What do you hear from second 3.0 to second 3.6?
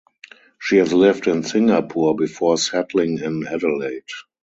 in